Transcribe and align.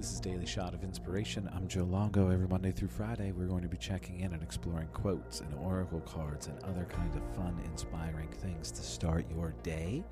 This 0.00 0.14
is 0.14 0.20
Daily 0.20 0.46
Shot 0.46 0.72
of 0.72 0.82
Inspiration. 0.82 1.50
I'm 1.54 1.68
Joe 1.68 1.84
Longo. 1.84 2.30
Every 2.30 2.48
Monday 2.48 2.72
through 2.72 2.88
Friday, 2.88 3.32
we're 3.32 3.44
going 3.44 3.60
to 3.60 3.68
be 3.68 3.76
checking 3.76 4.20
in 4.20 4.32
and 4.32 4.42
exploring 4.42 4.88
quotes 4.94 5.40
and 5.40 5.54
oracle 5.56 6.00
cards 6.00 6.46
and 6.46 6.58
other 6.64 6.86
kinds 6.86 7.16
of 7.16 7.22
fun, 7.36 7.60
inspiring 7.66 8.28
things 8.28 8.70
to 8.70 8.82
start 8.82 9.26
your 9.30 9.52
day, 9.62 10.02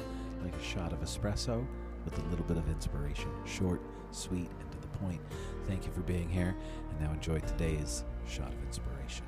like 0.44 0.54
a 0.54 0.62
shot 0.62 0.92
of 0.92 1.00
espresso 1.00 1.66
with 2.04 2.18
a 2.18 2.22
little 2.28 2.44
bit 2.44 2.58
of 2.58 2.68
inspiration. 2.68 3.30
Short, 3.46 3.80
sweet, 4.10 4.50
and 4.60 4.70
to 4.72 4.78
the 4.78 4.88
point. 4.98 5.22
Thank 5.66 5.86
you 5.86 5.92
for 5.92 6.02
being 6.02 6.28
here, 6.28 6.54
and 6.90 7.00
now 7.00 7.10
enjoy 7.10 7.38
today's 7.38 8.04
shot 8.28 8.52
of 8.52 8.62
inspiration. 8.66 9.24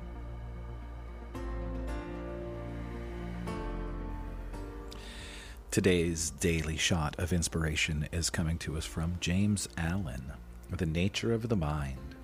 Today's 5.71 6.29
daily 6.29 6.77
shot 6.77 7.15
of 7.17 7.33
inspiration 7.33 8.07
is 8.11 8.29
coming 8.29 8.59
to 8.59 8.77
us 8.77 8.85
from 8.85 9.15
James 9.21 9.67
Allen, 9.75 10.33
The 10.77 10.85
Nature 10.85 11.33
of 11.33 11.49
the 11.49 11.57
Mind. 11.57 12.15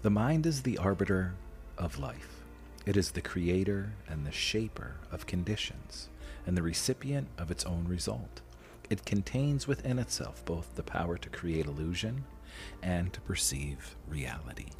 The 0.00 0.10
mind 0.10 0.46
is 0.46 0.62
the 0.62 0.78
arbiter 0.78 1.34
of 1.76 1.98
life. 1.98 2.40
It 2.86 2.96
is 2.96 3.10
the 3.10 3.20
creator 3.20 3.92
and 4.08 4.26
the 4.26 4.32
shaper 4.32 4.96
of 5.12 5.26
conditions, 5.26 6.08
and 6.46 6.56
the 6.56 6.62
recipient 6.62 7.28
of 7.36 7.50
its 7.50 7.64
own 7.64 7.86
result. 7.86 8.40
It 8.88 9.04
contains 9.04 9.68
within 9.68 9.98
itself 9.98 10.42
both 10.46 10.74
the 10.74 10.82
power 10.82 11.18
to 11.18 11.28
create 11.28 11.66
illusion 11.66 12.24
and 12.82 13.12
to 13.12 13.20
perceive 13.20 13.96
reality. 14.08 14.70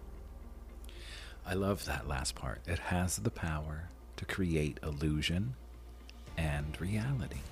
I 1.46 1.52
love 1.52 1.84
that 1.84 2.08
last 2.08 2.34
part. 2.34 2.62
It 2.66 2.78
has 2.78 3.16
the 3.16 3.30
power 3.30 3.90
to 4.16 4.24
create 4.24 4.80
illusion 4.82 5.54
and 6.38 6.80
reality. 6.80 7.42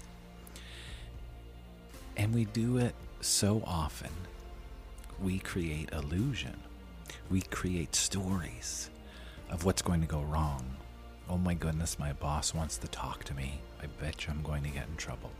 And 2.17 2.34
we 2.34 2.47
do 2.47 2.78
it 2.78 2.95
so 3.20 3.62
often. 3.67 4.11
We 5.23 5.39
create 5.39 5.91
illusion. 5.93 6.57
We 7.31 7.43
create 7.43 7.95
stories 7.95 8.91
of 9.51 9.65
what's 9.65 9.83
going 9.83 10.01
to 10.01 10.07
go 10.07 10.23
wrong. 10.23 10.65
Oh 11.29 11.37
my 11.37 11.55
goodness, 11.55 11.99
my 11.99 12.13
boss 12.15 12.55
wants 12.55 12.79
to 12.79 12.89
talk 12.89 13.25
to 13.25 13.35
me. 13.35 13.61
I 13.83 13.87
bet 14.03 14.27
you 14.27 14.33
I'm 14.33 14.43
going 14.43 14.63
to 14.63 14.71
get 14.71 14.89
in 14.89 14.97
trouble. 14.97 15.31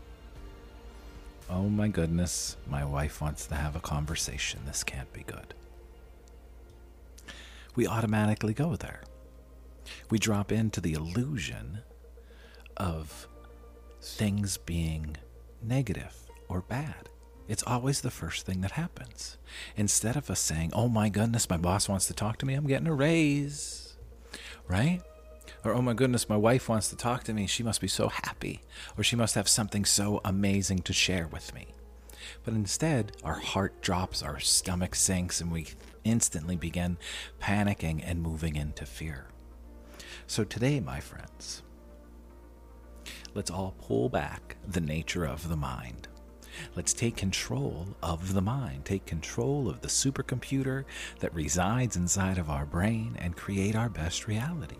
Oh 1.49 1.67
my 1.67 1.87
goodness, 1.87 2.57
my 2.69 2.85
wife 2.85 3.21
wants 3.21 3.47
to 3.47 3.55
have 3.55 3.75
a 3.75 3.81
conversation. 3.81 4.61
This 4.65 4.83
can't 4.83 5.11
be 5.13 5.23
good. 5.23 5.53
We 7.75 7.87
automatically 7.87 8.53
go 8.53 8.75
there. 8.75 9.01
We 10.09 10.19
drop 10.19 10.51
into 10.51 10.79
the 10.79 10.93
illusion 10.93 11.79
of 12.77 13.27
things 14.01 14.57
being 14.57 15.17
negative 15.61 16.15
or 16.47 16.61
bad. 16.61 17.09
It's 17.47 17.63
always 17.63 18.01
the 18.01 18.11
first 18.11 18.45
thing 18.45 18.61
that 18.61 18.71
happens. 18.71 19.37
Instead 19.75 20.15
of 20.15 20.29
us 20.29 20.39
saying, 20.39 20.71
oh 20.73 20.87
my 20.87 21.09
goodness, 21.09 21.49
my 21.49 21.57
boss 21.57 21.89
wants 21.89 22.07
to 22.07 22.13
talk 22.13 22.37
to 22.37 22.45
me, 22.45 22.53
I'm 22.53 22.67
getting 22.67 22.87
a 22.87 22.93
raise, 22.93 23.97
right? 24.67 25.01
Or, 25.63 25.73
oh 25.73 25.81
my 25.81 25.93
goodness, 25.93 26.29
my 26.29 26.37
wife 26.37 26.69
wants 26.69 26.89
to 26.89 26.95
talk 26.95 27.23
to 27.25 27.33
me, 27.33 27.45
she 27.45 27.61
must 27.61 27.81
be 27.81 27.87
so 27.87 28.07
happy, 28.07 28.61
or 28.97 29.03
she 29.03 29.15
must 29.15 29.35
have 29.35 29.47
something 29.47 29.85
so 29.85 30.21
amazing 30.25 30.79
to 30.79 30.93
share 30.93 31.27
with 31.27 31.53
me. 31.53 31.67
But 32.43 32.53
instead, 32.53 33.11
our 33.23 33.39
heart 33.39 33.81
drops, 33.81 34.23
our 34.23 34.39
stomach 34.39 34.95
sinks, 34.95 35.41
and 35.41 35.51
we 35.51 35.67
instantly 36.03 36.55
begin 36.55 36.97
panicking 37.41 38.01
and 38.03 38.21
moving 38.21 38.55
into 38.55 38.85
fear. 38.85 39.27
So, 40.25 40.43
today, 40.43 40.79
my 40.79 40.99
friends, 40.99 41.61
let's 43.33 43.51
all 43.51 43.75
pull 43.79 44.09
back 44.09 44.55
the 44.67 44.81
nature 44.81 45.25
of 45.25 45.49
the 45.49 45.57
mind 45.57 46.07
Let's 46.75 46.93
take 46.93 47.15
control 47.15 47.87
of 48.01 48.33
the 48.33 48.41
mind, 48.41 48.85
take 48.85 49.05
control 49.05 49.69
of 49.69 49.81
the 49.81 49.87
supercomputer 49.87 50.85
that 51.19 51.33
resides 51.33 51.95
inside 51.95 52.37
of 52.37 52.49
our 52.49 52.65
brain, 52.65 53.15
and 53.19 53.35
create 53.35 53.75
our 53.75 53.89
best 53.89 54.27
reality. 54.27 54.77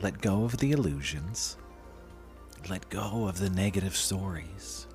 Let 0.00 0.20
go 0.20 0.44
of 0.44 0.56
the 0.58 0.72
illusions. 0.72 1.56
Let 2.68 2.88
go 2.88 3.26
of 3.28 3.38
the 3.38 3.50
negative 3.50 3.96
stories. 3.96 4.86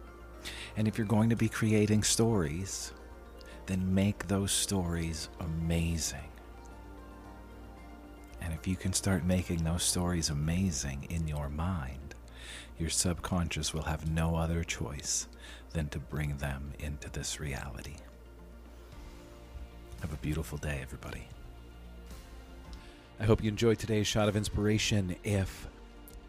And 0.76 0.88
if 0.88 0.98
you're 0.98 1.08
going 1.08 1.30
to 1.30 1.36
be 1.36 1.50
creating 1.50 2.04
stories, 2.04 2.94
then 3.66 3.94
make 3.94 4.28
those 4.28 4.52
stories 4.52 5.30
amazing. 5.40 6.30
And 8.42 8.54
if 8.54 8.68
you 8.68 8.76
can 8.76 8.94
start 8.94 9.26
making 9.26 9.64
those 9.64 9.84
stories 9.84 10.30
amazing 10.30 11.08
in 11.10 11.28
your 11.28 11.50
mind, 11.50 12.07
your 12.80 12.90
subconscious 12.90 13.74
will 13.74 13.84
have 13.84 14.10
no 14.10 14.36
other 14.36 14.64
choice 14.64 15.28
than 15.74 15.90
to 15.90 16.00
bring 16.00 16.38
them 16.38 16.74
into 16.80 17.10
this 17.10 17.40
reality. 17.40 17.96
Have 20.02 20.14
a 20.14 20.18
beautiful 20.18 20.58
day, 20.58 20.80
everybody. 20.82 21.28
I 23.20 23.26
hope 23.26 23.44
you 23.44 23.50
enjoyed 23.50 23.80
today's 23.80 24.06
shot 24.06 24.30
of 24.30 24.36
inspiration. 24.36 25.16
If 25.24 25.68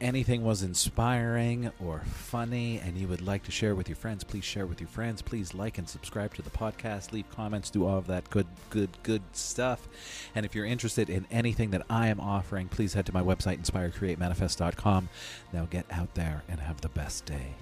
anything 0.01 0.45
was 0.45 0.63
inspiring 0.63 1.71
or 1.85 2.01
funny 2.01 2.79
and 2.79 2.97
you 2.97 3.09
would 3.09 3.21
like 3.21 3.45
to 3.45 3.51
share 3.51 3.75
with 3.75 3.89
your 3.89 3.97
friends, 3.97 4.25
please 4.25 4.45
share 4.45 4.67
with 4.67 4.81
your 4.81 4.89
friends. 4.89 5.23
Please 5.23 5.55
like 5.55 5.79
and 5.79 5.89
subscribe 5.89 6.35
to 6.35 6.43
the 6.43 6.51
podcast, 6.51 7.13
leave 7.13 7.29
comments, 7.31 7.71
do 7.71 7.87
all 7.87 7.99
of 7.99 8.07
that 8.07 8.29
good, 8.31 8.47
good, 8.71 8.91
good 9.03 9.23
stuff. 9.33 9.89
And 10.35 10.45
if 10.47 10.55
you're 10.55 10.67
interested 10.67 11.11
in 11.11 11.27
anything 11.31 11.71
that 11.71 11.87
I 11.91 12.09
am 12.09 12.21
offering, 12.21 12.69
please 12.69 12.95
head 12.95 13.07
to 13.07 13.15
my 13.15 13.23
website, 13.23 13.61
inspirecreatemanifest.com. 13.61 15.09
Now 15.53 15.67
get 15.67 15.87
out 15.91 16.15
there 16.15 16.43
and 16.49 16.61
have 16.61 16.81
the 16.81 16.89
best 16.89 17.25
day. 17.25 17.55